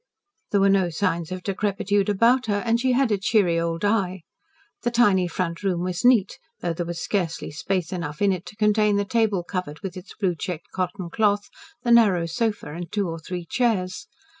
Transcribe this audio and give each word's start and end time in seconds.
There 0.49 0.61
were 0.61 0.67
no 0.67 0.89
signs 0.89 1.31
of 1.31 1.43
decrepitude 1.43 2.09
about 2.09 2.47
her, 2.47 2.63
and 2.65 2.79
she 2.79 2.93
had 2.93 3.11
a 3.11 3.19
cheery 3.19 3.59
old 3.59 3.85
eye. 3.85 4.23
The 4.81 4.89
tiny 4.89 5.27
front 5.27 5.61
room 5.61 5.81
was 5.81 6.03
neat, 6.03 6.39
though 6.59 6.73
there 6.73 6.87
was 6.87 6.99
scarcely 6.99 7.51
space 7.51 7.93
enough 7.93 8.19
in 8.19 8.31
it 8.31 8.47
to 8.47 8.55
contain 8.55 8.95
the 8.95 9.05
table 9.05 9.43
covered 9.43 9.81
with 9.81 9.95
its 9.95 10.15
blue 10.19 10.33
checked 10.33 10.71
cotton 10.73 11.11
cloth, 11.11 11.49
the 11.83 11.91
narrow 11.91 12.25
sofa, 12.25 12.73
and 12.73 12.91
two 12.91 13.07
or 13.07 13.19
three 13.19 13.45
chairs. 13.45 14.07